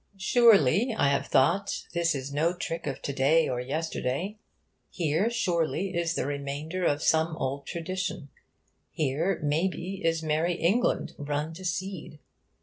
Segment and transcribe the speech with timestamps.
[0.17, 4.39] Surely, I have thought, this is no trick of to day or yesterday:
[4.89, 8.29] here, surely, is the remainder of some old tradition;
[8.89, 12.17] here, may be, is Merrie England, run to seed.